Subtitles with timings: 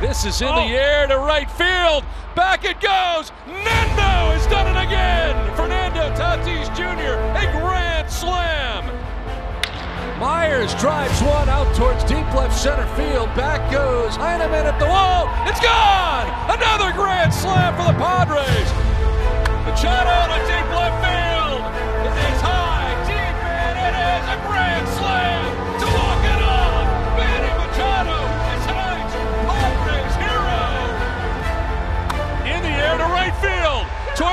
[0.00, 0.56] This is in oh.
[0.56, 2.04] the air to right field.
[2.34, 3.28] Back it goes.
[3.44, 5.36] Nando has done it again.
[5.54, 7.20] Fernando Tatis Jr.
[7.36, 8.88] A grand slam.
[10.18, 13.28] Myers drives one out towards deep left center field.
[13.36, 15.28] Back goes Heineman at the wall.
[15.44, 16.24] It's gone.
[16.48, 18.68] Another grand slam for the Padres.
[19.68, 21.60] Machado to deep left field.
[22.08, 25.39] It is high, deep, and it is a grand slam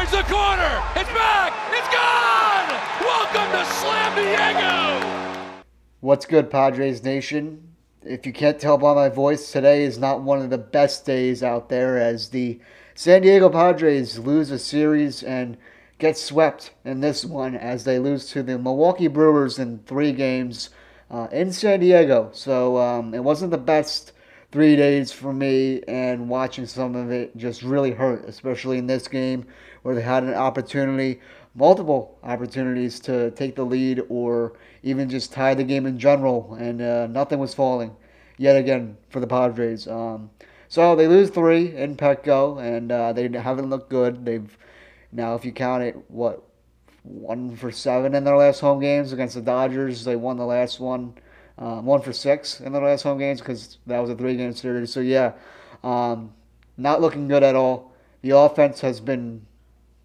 [0.08, 0.84] towards the corner.
[0.96, 1.54] It's back.
[1.72, 2.68] It's gone.
[3.02, 5.64] Welcome to Slam Diego.
[6.00, 7.76] What's good, Padres Nation?
[8.04, 11.44] If you can't tell by my voice, today is not one of the best days
[11.44, 12.60] out there as the
[12.96, 15.58] San Diego Padres lose a series and
[16.00, 20.70] get swept in this one as they lose to the Milwaukee Brewers in three games
[21.12, 22.30] uh, in San Diego.
[22.34, 24.14] So um, it wasn't the best
[24.52, 29.08] three days for me, and watching some of it just really hurt, especially in this
[29.08, 29.46] game
[29.84, 31.20] where they had an opportunity,
[31.56, 34.54] multiple opportunities to take the lead or
[34.84, 37.96] even just tie the game in general, and uh, nothing was falling
[38.38, 39.88] yet again for the Padres.
[39.88, 40.30] Um,
[40.70, 44.26] so they lose three in Petco, and uh, they haven't looked good.
[44.26, 44.58] They've
[45.12, 46.44] now, if you count it, what
[47.04, 50.04] one for seven in their last home games against the Dodgers.
[50.04, 51.14] They won the last one,
[51.58, 54.92] um, one for six in the last home games because that was a three-game series.
[54.92, 55.34] So yeah,
[55.84, 56.34] um,
[56.78, 57.94] not looking good at all.
[58.22, 59.46] The offense has been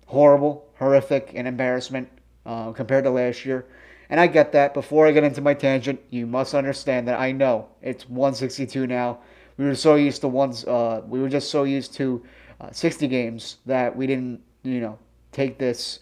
[0.06, 2.08] horrible, horrific, and embarrassment
[2.46, 3.66] uh, compared to last year.
[4.10, 4.74] And I get that.
[4.74, 9.18] Before I get into my tangent, you must understand that I know it's 162 now
[9.56, 10.64] we were so used to ones.
[10.64, 12.22] Uh, we were just so used to
[12.60, 14.98] uh, 60 games that we didn't, you know,
[15.30, 16.00] take this,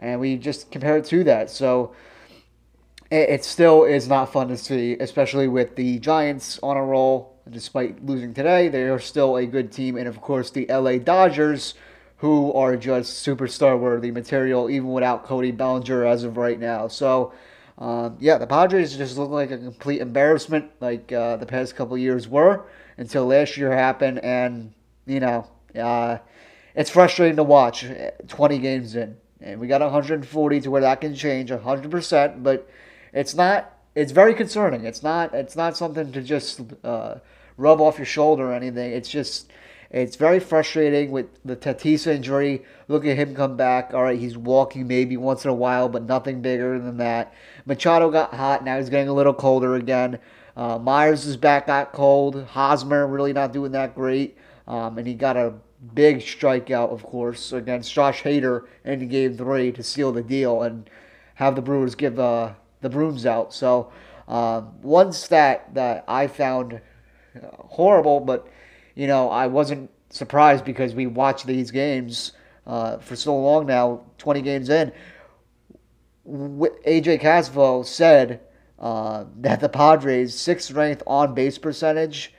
[0.00, 1.50] and we just compare it to that.
[1.50, 1.94] So
[3.10, 7.34] it, it still is not fun to see, especially with the Giants on a roll.
[7.48, 11.74] Despite losing today, they are still a good team, and of course the LA Dodgers,
[12.18, 16.88] who are just superstar worthy material, even without Cody Bellinger as of right now.
[16.88, 17.32] So.
[17.78, 21.98] Um, yeah, the Padres just look like a complete embarrassment, like uh, the past couple
[21.98, 22.64] years were,
[22.96, 24.72] until last year happened, and
[25.04, 25.46] you know,
[25.78, 26.16] uh,
[26.74, 27.84] it's frustrating to watch.
[27.84, 32.42] Uh, 20 games in, and we got 140 to where that can change 100 percent,
[32.42, 32.66] but
[33.12, 33.72] it's not.
[33.94, 34.84] It's very concerning.
[34.84, 35.34] It's not.
[35.34, 37.16] It's not something to just uh,
[37.56, 38.92] rub off your shoulder or anything.
[38.92, 39.50] It's just
[39.90, 42.64] it's very frustrating with the Tatis injury.
[42.88, 43.94] Look at him come back.
[43.94, 47.32] All right, he's walking maybe once in a while, but nothing bigger than that.
[47.64, 48.64] Machado got hot.
[48.64, 50.18] Now he's getting a little colder again.
[50.56, 52.44] Uh, Myers is back, got cold.
[52.44, 54.36] Hosmer really not doing that great.
[54.66, 55.54] Um, and he got a
[55.94, 60.88] big strikeout, of course, against Josh Hader in game three to seal the deal and
[61.34, 63.52] have the Brewers give uh, the brooms out.
[63.52, 63.92] So,
[64.28, 66.80] um, one stat that I found
[67.42, 68.48] horrible, but
[68.94, 72.32] you know, I wasn't surprised because we watched these games
[72.66, 74.92] uh, for so long now, 20 games in.
[76.26, 78.40] AJ Cassavell said
[78.78, 82.34] uh, that the Padres' sixth ranked on base percentage,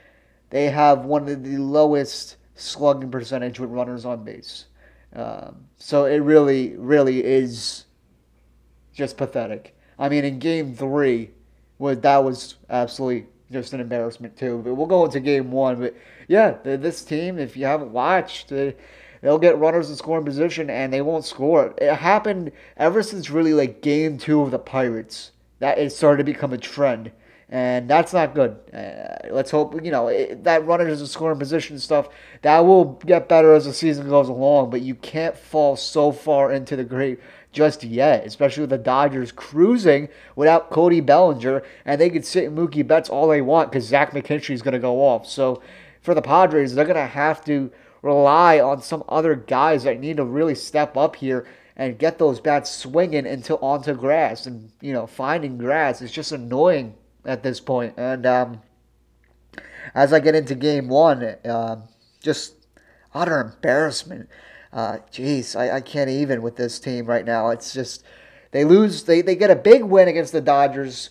[0.50, 4.66] they have one of the lowest slugging percentage with runners on base.
[5.14, 7.86] Um, so it really, really is
[8.92, 9.77] just pathetic.
[9.98, 11.30] I mean, in game three,
[11.78, 14.60] was that was absolutely just an embarrassment too.
[14.64, 15.80] But we'll go into game one.
[15.80, 15.94] But
[16.28, 21.02] yeah, this team, if you haven't watched, they'll get runners in scoring position and they
[21.02, 21.74] won't score.
[21.78, 25.32] It happened ever since really like game two of the Pirates.
[25.60, 27.10] That it started to become a trend.
[27.50, 28.58] And that's not good.
[28.74, 32.10] Uh, let's hope you know it, that runners in scoring position stuff
[32.42, 34.68] that will get better as the season goes along.
[34.68, 37.20] But you can't fall so far into the grave
[37.50, 42.54] just yet, especially with the Dodgers cruising without Cody Bellinger, and they could sit in
[42.54, 45.26] Mookie Betts all they want because Zach McKinstry is going to go off.
[45.26, 45.62] So
[46.02, 47.70] for the Padres, they're going to have to
[48.02, 52.40] rely on some other guys that need to really step up here and get those
[52.40, 54.46] bats swinging until onto grass.
[54.46, 56.94] And you know, finding grass is just annoying
[57.24, 57.94] at this point.
[57.96, 58.62] And um,
[59.94, 61.76] as I get into Game One, uh,
[62.22, 62.54] just
[63.14, 64.28] utter embarrassment.
[64.72, 67.48] Uh, geez, I, I can't even with this team right now.
[67.50, 68.04] It's just
[68.50, 69.04] they lose.
[69.04, 71.10] They they get a big win against the Dodgers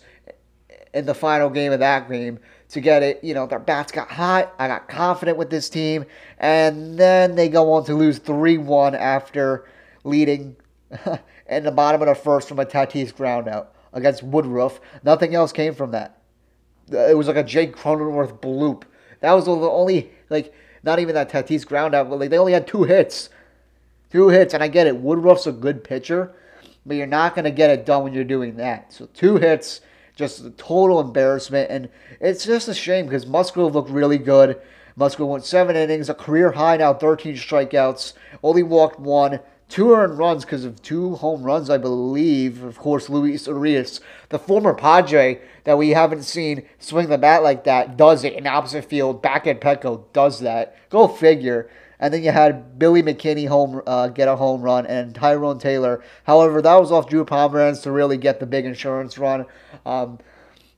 [0.94, 2.38] in the final game of that game
[2.70, 3.22] to get it.
[3.22, 4.54] You know, their bats got hot.
[4.58, 6.04] I got confident with this team.
[6.38, 9.66] And then they go on to lose 3 1 after
[10.04, 10.56] leading
[11.48, 14.80] in the bottom of the first from a Tatis ground out against Woodruff.
[15.02, 16.20] Nothing else came from that.
[16.92, 18.84] Uh, it was like a Jake Cronenworth bloop.
[19.20, 22.52] That was the only, like, not even that Tatis ground out, but like, they only
[22.52, 23.30] had two hits.
[24.10, 24.96] Two hits, and I get it.
[24.96, 26.32] Woodruff's a good pitcher,
[26.86, 28.92] but you're not going to get it done when you're doing that.
[28.92, 29.80] So two hits
[30.18, 31.70] just total embarrassment.
[31.70, 31.88] And
[32.20, 34.60] it's just a shame because Musgrove looked really good.
[34.96, 40.18] Musgrove went seven innings, a career high now, 13 strikeouts, only walked one, two earned
[40.18, 42.62] runs because of two home runs, I believe.
[42.62, 44.00] Of course, Luis Urias,
[44.30, 48.46] the former Padre that we haven't seen swing the bat like that, does it in
[48.46, 49.22] opposite field.
[49.22, 50.76] Back at Petco does that.
[50.90, 51.70] Go figure.
[52.00, 56.02] And then you had Billy McKinney home uh, get a home run and Tyrone Taylor.
[56.24, 59.46] However, that was off Drew Pomeranz to really get the big insurance run.
[59.84, 60.18] Um,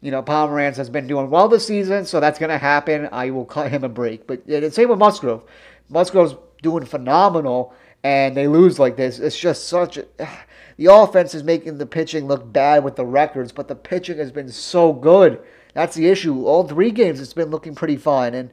[0.00, 3.08] you know, Pomeranz has been doing well this season, so that's going to happen.
[3.12, 4.26] I will cut him a break.
[4.26, 5.44] But the same with Musgrove.
[5.90, 9.19] Musgrove's doing phenomenal, and they lose like this.
[9.19, 10.06] It's just such a.
[10.76, 14.32] The offense is making the pitching look bad with the records, but the pitching has
[14.32, 15.38] been so good.
[15.75, 16.47] That's the issue.
[16.47, 18.32] All three games, it's been looking pretty fine.
[18.32, 18.50] And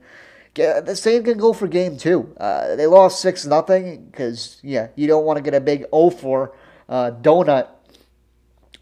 [0.57, 2.33] the same can go for game two.
[2.37, 6.09] Uh, they lost 6 nothing because, yeah, you don't want to get a big 0
[6.09, 6.53] 4
[6.89, 7.69] uh, donut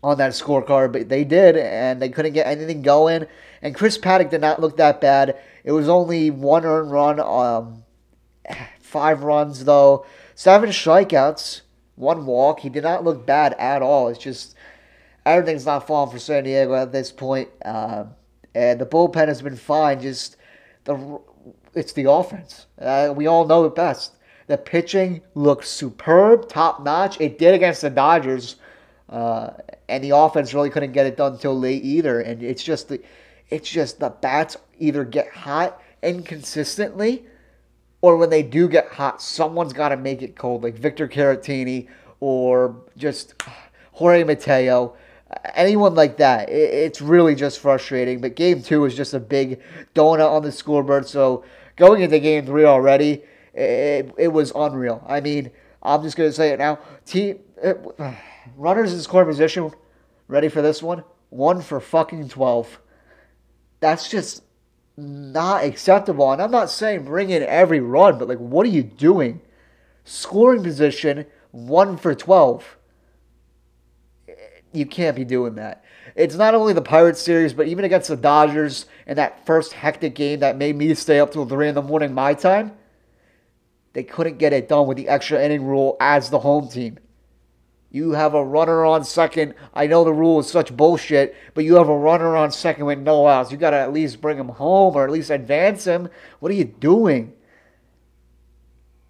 [0.04, 3.26] on that scorecard, but they did, and they couldn't get anything going.
[3.62, 5.38] And Chris Paddack did not look that bad.
[5.64, 7.84] It was only one earned run, um,
[8.80, 11.62] five runs, though, seven strikeouts
[11.96, 12.60] one walk.
[12.60, 14.10] He did not look bad at all.
[14.10, 14.56] It's just
[15.26, 17.50] everything's not falling for San Diego at this point.
[17.64, 18.06] Uh,
[18.54, 20.02] and the bullpen has been fine.
[20.02, 20.38] Just
[20.84, 21.20] the
[21.74, 22.68] it's the offense.
[22.80, 24.16] Uh, we all know it best.
[24.48, 27.20] The pitching looked superb, top notch.
[27.20, 28.58] It did against the Dodgers,
[29.10, 29.52] uh,
[29.90, 32.22] and the offense really couldn't get it done until late either.
[32.22, 33.02] And it's just the,
[33.50, 37.26] it's just the bats either get hot inconsistently
[38.06, 41.88] or when they do get hot, someone's got to make it cold, like Victor Caratini
[42.20, 43.34] or just
[43.94, 44.96] Jorge Mateo,
[45.56, 46.48] anyone like that.
[46.48, 48.22] It's really just frustrating.
[48.22, 49.60] But game two is just a big
[49.96, 51.08] donut on the scoreboard.
[51.08, 51.44] So
[51.78, 53.24] going into game three already,
[53.56, 55.04] it, it was unreal.
[55.08, 55.50] I mean,
[55.82, 56.78] I'm just going to say it now.
[57.08, 57.84] Team it,
[58.56, 59.72] runners in scoring position,
[60.28, 61.04] ready for this one?
[61.32, 62.80] One for fucking 12.
[63.80, 64.44] That's just
[64.98, 66.32] not acceptable.
[66.32, 69.42] And I'm not saying bring in every run, but like, what are you doing?
[70.04, 72.78] Scoring position, one for 12.
[74.72, 75.84] You can't be doing that.
[76.16, 80.16] It's not only the Pirates series, but even against the Dodgers in that first hectic
[80.16, 82.74] game that made me stay up till 3 in the morning my time,
[83.94, 87.00] they couldn't get it done with the extra inning rule as the home team.
[87.96, 89.54] You have a runner on second.
[89.74, 93.00] I know the rule is such bullshit, but you have a runner on second with
[93.00, 93.54] no outs.
[93.54, 96.10] You got to at least bring him home or at least advance him.
[96.42, 97.32] What are you doing?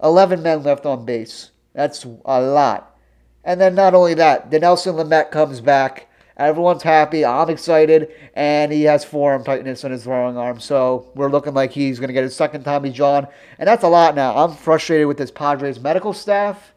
[0.04, 1.50] 11 men left on base.
[1.74, 2.96] That's a lot.
[3.44, 6.08] And then not only that, Dinelson Lamet comes back.
[6.38, 7.26] Everyone's happy.
[7.26, 8.12] I'm excited.
[8.36, 10.60] And he has forearm tightness in his throwing arm.
[10.60, 13.28] So we're looking like he's going to get his second Tommy John.
[13.58, 14.38] And that's a lot now.
[14.38, 16.72] I'm frustrated with this Padres medical staff.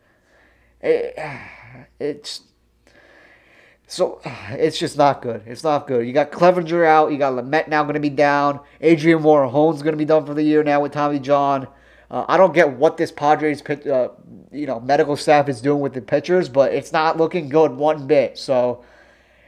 [0.81, 1.49] It, eh,
[1.99, 2.43] it's
[3.87, 4.21] so
[4.51, 5.43] it's just not good.
[5.47, 6.07] It's not good.
[6.07, 7.11] You got Clevinger out.
[7.11, 8.61] You got Lamet now going to be down.
[8.81, 11.67] Adrian Morejon's going to be done for the year now with Tommy John.
[12.11, 14.09] Uh, I don't get what this Padres uh,
[14.53, 18.07] you know medical staff is doing with the pitchers, but it's not looking good one
[18.07, 18.39] bit.
[18.39, 18.85] So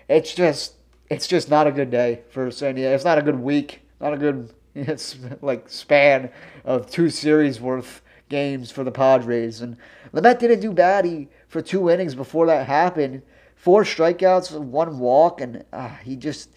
[0.09, 0.75] it's just
[1.09, 2.95] it's just not a good day for San Diego.
[2.95, 3.83] It's not a good week.
[4.01, 6.31] Not a good it's like span
[6.65, 9.61] of two series worth games for the Padres.
[9.61, 9.77] And
[10.13, 11.05] Lamet didn't do bad.
[11.05, 13.23] He for two innings before that happened.
[13.57, 16.51] Four strikeouts, one walk, and uh, he just,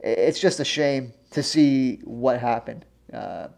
[0.00, 2.84] it's just a shame to see what happened.
[3.10, 3.48] Uh,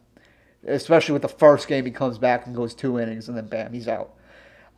[0.66, 3.72] especially with the first game, he comes back and goes two innings, and then bam,
[3.72, 4.14] he's out.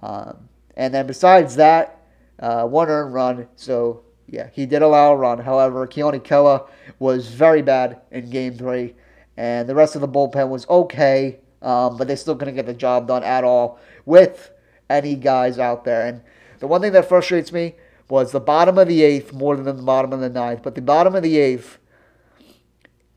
[0.01, 2.01] Um, and then besides that,
[2.39, 3.49] uh, one earned run.
[3.57, 5.39] So yeah, he did allow a run.
[5.39, 6.69] However, Keone Kela
[7.01, 8.95] was very bad in game three,
[9.37, 12.75] and the rest of the bullpen was okay, um, but they still couldn't get the
[12.75, 14.53] job done at all with
[14.89, 16.07] any guys out there.
[16.07, 16.23] And
[16.59, 17.75] the one thing that frustrates me
[18.09, 20.63] was the bottom of the eighth more than the bottom of the ninth.
[20.63, 21.79] But the bottom of the eighth,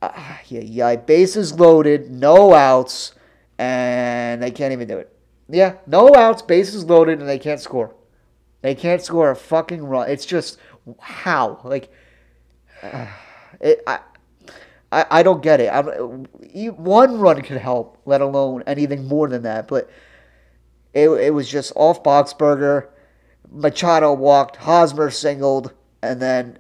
[0.02, 3.14] uh, yeah, yeah, bases loaded, no outs,
[3.58, 5.16] and they can't even do it.
[5.48, 7.96] Yeah, no outs, bases loaded, and they can't score.
[8.62, 10.10] They can't score a fucking run.
[10.10, 10.58] It's just
[11.00, 11.92] how like
[12.82, 13.08] uh,
[13.60, 13.84] it.
[13.86, 14.00] I,
[14.92, 15.68] I, I don't get it.
[15.68, 19.68] I, one run could help, let alone anything more than that.
[19.68, 19.90] But
[20.94, 22.88] it, it was just off Boxberger.
[23.52, 26.60] Machado walked, Hosmer singled, and then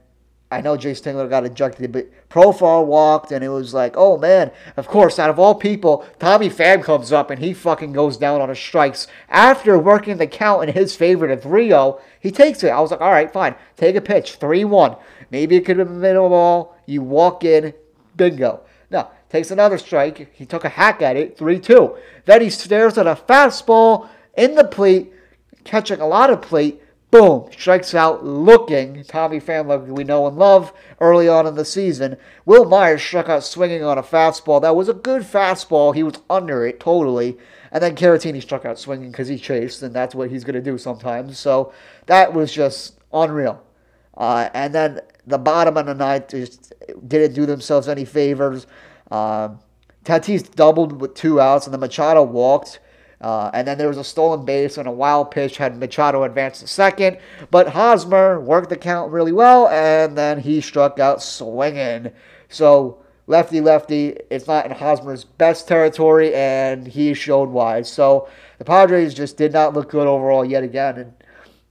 [0.51, 4.51] I know Jayce Tingler got ejected, but Profar walked, and it was like, oh man,
[4.77, 8.41] of course, out of all people, Tommy Pham comes up and he fucking goes down
[8.41, 9.07] on his strikes.
[9.29, 12.69] After working the count in his favor to 3 0, he takes it.
[12.69, 14.95] I was like, all right, fine, take a pitch, 3 1.
[15.29, 16.75] Maybe it could have been a middle ball.
[16.87, 17.73] You walk in,
[18.17, 18.61] bingo.
[18.89, 20.33] No, takes another strike.
[20.33, 21.95] He took a hack at it, 3 2.
[22.25, 25.11] Then he stares at a fastball in the plate,
[25.63, 26.81] catching a lot of plate,
[27.11, 32.17] Boom, strikes out looking Tommy Pham we know and love early on in the season.
[32.45, 34.61] Wil Myers struck out swinging on a fastball.
[34.61, 35.95] That was a good fastball.
[35.95, 37.35] He was under it totally.
[37.71, 40.61] And then Caratini struck out swinging because he chased, and that's what he's going to
[40.61, 41.39] do sometimes.
[41.39, 41.73] So
[42.05, 43.63] that was just unreal.
[44.15, 46.73] Uh, and then the bottom of the ninth just
[47.07, 48.67] didn't do themselves any favors.
[49.09, 49.49] Uh,
[50.05, 52.79] Tatis doubled with two outs, and then Machado walked.
[53.21, 56.59] Uh, and then there was a stolen base and a wild pitch had Machado advance
[56.59, 57.17] to second.
[57.51, 62.11] But Hosmer worked the count really well, and then he struck out swinging.
[62.47, 67.81] So lefty lefty, it's not in Hosmer's best territory, and he showed why.
[67.81, 70.97] So the Padres just did not look good overall yet again.
[70.97, 71.13] And,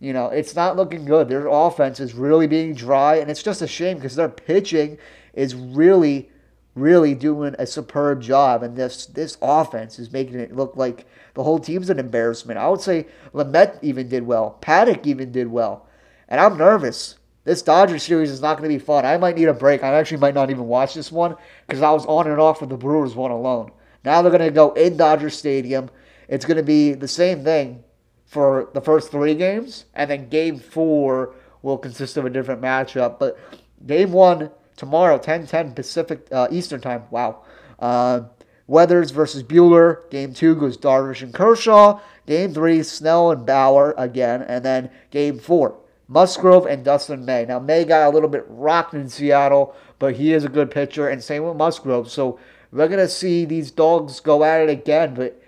[0.00, 1.28] you know, it's not looking good.
[1.28, 4.98] Their offense is really being dry, and it's just a shame because their pitching
[5.32, 6.30] is really
[6.80, 11.42] really doing a superb job, and this this offense is making it look like the
[11.42, 12.58] whole team's an embarrassment.
[12.58, 15.86] I would say Lamet even did well, Paddack even did well,
[16.28, 17.16] and I'm nervous.
[17.44, 19.06] This Dodgers series is not going to be fun.
[19.06, 19.82] I might need a break.
[19.82, 21.34] I actually might not even watch this one
[21.66, 23.70] because I was on and off with the Brewers one alone.
[24.04, 25.88] Now they're going to go in Dodger Stadium.
[26.28, 27.82] It's going to be the same thing
[28.26, 33.18] for the first three games, and then game four will consist of a different matchup.
[33.18, 33.38] But
[33.86, 37.02] game one tomorrow, 10-10 Pacific uh, Eastern time.
[37.10, 37.42] Wow.
[37.78, 38.22] Uh,
[38.66, 40.08] Weathers versus Buehler.
[40.10, 42.00] Game two goes Darvish and Kershaw.
[42.26, 44.42] Game three, Snell and Bauer again.
[44.42, 47.46] And then game four, Musgrove and Dustin May.
[47.46, 51.08] Now, May got a little bit rocked in Seattle, but he is a good pitcher,
[51.08, 52.10] and same with Musgrove.
[52.10, 52.38] So
[52.70, 55.42] we're going to see these dogs go at it again, but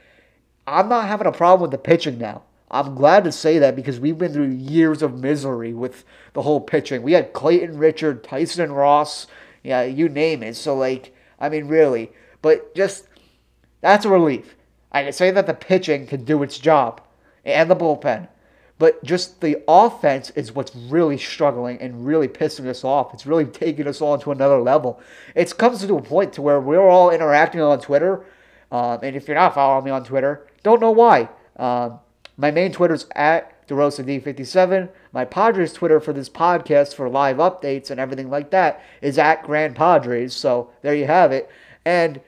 [0.66, 2.42] I'm not having a problem with the pitching now.
[2.70, 6.60] I'm glad to say that because we've been through years of misery with the whole
[6.60, 7.02] pitching.
[7.02, 9.26] We had Clayton Richard, Tyson and Ross,
[9.62, 10.56] yeah, you name it.
[10.56, 12.12] So, like, I mean, really.
[12.42, 13.08] But just,
[13.80, 14.56] that's a relief.
[14.92, 17.00] I can say that the pitching can do its job
[17.44, 18.28] and the bullpen.
[18.78, 23.12] But just the offense is what's really struggling and really pissing us off.
[23.12, 25.00] It's really taking us all to another level.
[25.34, 28.24] It comes to a point to where we're all interacting on Twitter.
[28.72, 31.28] Um, and if you're not following me on Twitter, don't know why.
[31.56, 32.00] Um,
[32.40, 34.88] my main Twitter is at DeRosaD57.
[35.12, 39.42] My Padres Twitter for this podcast for live updates and everything like that is at
[39.42, 40.34] Grand Padres.
[40.34, 41.50] So there you have it.
[41.84, 42.20] And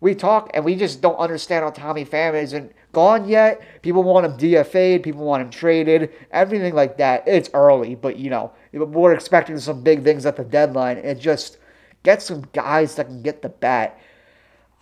[0.00, 3.60] we talk and we just don't understand how Tommy Pham isn't gone yet.
[3.82, 7.24] People want him DFA'd, people want him traded, everything like that.
[7.26, 11.58] It's early, but you know, we're expecting some big things at the deadline and just
[12.02, 14.00] get some guys that can get the bat.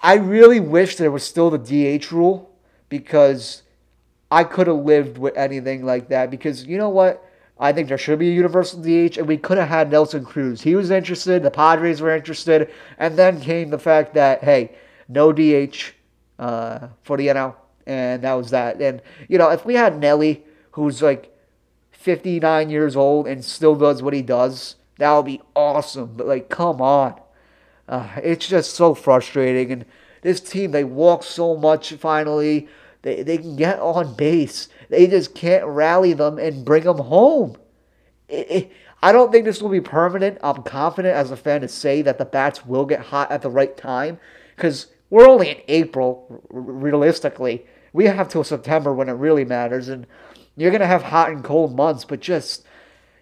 [0.00, 1.58] I really wish there was still the
[1.98, 2.54] DH rule
[2.88, 3.62] because
[4.30, 7.24] I could have lived with anything like that because you know what?
[7.60, 10.62] I think there should be a universal DH, and we could have had Nelson Cruz.
[10.62, 14.76] He was interested, the Padres were interested, and then came the fact that, hey,
[15.08, 15.92] no DH
[16.38, 17.56] uh, for the NL,
[17.86, 18.80] and that was that.
[18.80, 21.34] And, you know, if we had Nelly, who's like
[21.90, 26.14] 59 years old and still does what he does, that would be awesome.
[26.16, 27.20] But, like, come on.
[27.88, 29.72] Uh, it's just so frustrating.
[29.72, 29.84] And
[30.22, 32.68] this team, they walk so much finally.
[33.02, 34.68] They, they can get on base.
[34.88, 37.56] They just can't rally them and bring them home.
[38.28, 40.38] It, it, I don't think this will be permanent.
[40.42, 43.50] I'm confident as a fan to say that the bats will get hot at the
[43.50, 44.18] right time
[44.56, 47.64] because we're only in April, realistically.
[47.92, 49.88] We have till September when it really matters.
[49.88, 50.06] And
[50.56, 52.66] you're going to have hot and cold months, but just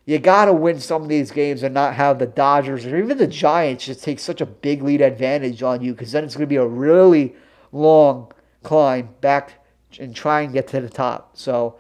[0.06, 3.18] you got to win some of these games and not have the Dodgers or even
[3.18, 6.46] the Giants just take such a big lead advantage on you because then it's going
[6.46, 7.34] to be a really
[7.72, 9.65] long climb back
[9.98, 11.36] and try and get to the top.
[11.36, 11.76] So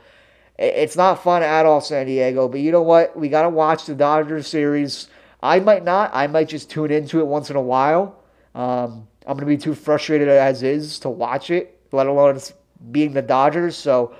[0.58, 2.48] it's not fun at all, San Diego.
[2.48, 3.16] But you know what?
[3.16, 5.08] We got to watch the Dodgers series.
[5.42, 6.10] I might not.
[6.14, 8.22] I might just tune into it once in a while.
[8.54, 12.40] Um, I'm going to be too frustrated as is to watch it, let alone
[12.90, 13.76] being the Dodgers.
[13.76, 14.14] So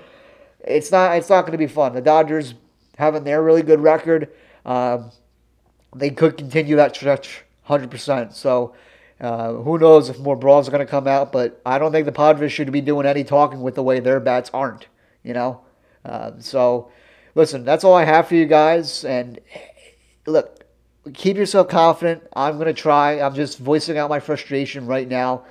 [0.59, 1.93] it's not it's not going to be fun.
[1.93, 2.53] The Dodgers
[2.97, 4.29] having their really good record,
[4.65, 5.11] um,
[5.95, 8.33] they could continue that stretch 100%.
[8.33, 8.75] So
[9.19, 12.05] uh, who knows if more brawls are going to come out, but I don't think
[12.05, 14.87] the Padres should be doing any talking with the way their bats aren't,
[15.23, 15.61] you know?
[16.05, 16.91] Uh, so,
[17.33, 19.03] listen, that's all I have for you guys.
[19.03, 19.39] And
[20.27, 20.63] look,
[21.13, 22.23] keep yourself confident.
[22.35, 23.19] I'm going to try.
[23.19, 25.45] I'm just voicing out my frustration right now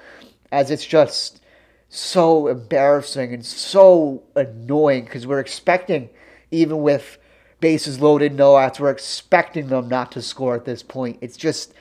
[0.52, 1.40] as it's just
[1.88, 6.08] so embarrassing and so annoying because we're expecting,
[6.50, 7.18] even with
[7.61, 11.18] bases loaded, no outs, we're expecting them not to score at this point.
[11.20, 11.75] It's just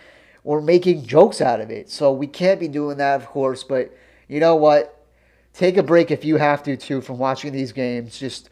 [0.46, 1.90] we're making jokes out of it.
[1.90, 3.64] So we can't be doing that, of course.
[3.64, 3.92] But
[4.30, 5.04] you know what?
[5.54, 8.20] Take a break if you have to, too, from watching these games.
[8.20, 8.52] Just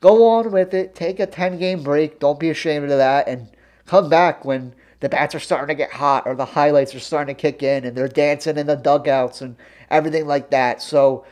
[0.00, 0.94] go on with it.
[0.94, 2.18] Take a 10 game break.
[2.18, 3.28] Don't be ashamed of that.
[3.28, 3.48] And
[3.84, 7.36] come back when the bats are starting to get hot or the highlights are starting
[7.36, 9.54] to kick in and they're dancing in the dugouts and
[9.90, 10.80] everything like that.
[10.80, 11.26] So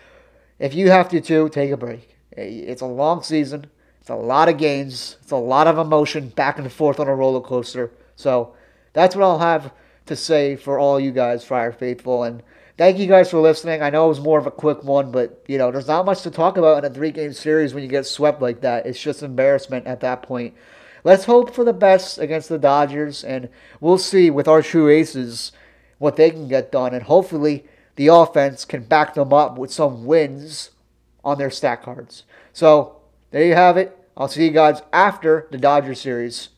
[0.58, 2.16] if you have to, too, take a break.
[2.32, 3.68] It's a long season.
[4.02, 5.16] It's a lot of games.
[5.22, 7.92] It's a lot of emotion back and forth on a roller coaster.
[8.14, 8.54] So
[8.92, 9.72] that's what I'll have
[10.06, 12.24] to say for all you guys, Friar Faithful.
[12.24, 12.42] And
[12.76, 13.82] thank you guys for listening.
[13.82, 16.22] I know it was more of a quick one, but you know, there's not much
[16.22, 18.86] to talk about in a three game series when you get swept like that.
[18.86, 20.54] It's just embarrassment at that point.
[21.04, 23.48] Let's hope for the best against the Dodgers, and
[23.80, 25.52] we'll see with our true aces
[25.98, 26.94] what they can get done.
[26.94, 30.70] And hopefully, the offense can back them up with some wins
[31.24, 32.24] on their stat cards.
[32.52, 32.96] So,
[33.30, 33.96] there you have it.
[34.16, 36.48] I'll see you guys after the Dodger series.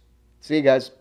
[0.40, 0.92] See you guys.